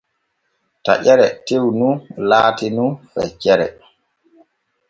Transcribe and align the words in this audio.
Taƴeere 0.83 1.27
tew 1.45 1.65
nu 1.79 1.89
laati 2.29 2.67
nun 2.75 2.91
feccere. 3.11 3.67